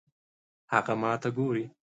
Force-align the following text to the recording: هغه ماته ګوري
هغه 0.73 0.93
ماته 1.01 1.29
ګوري 1.37 1.65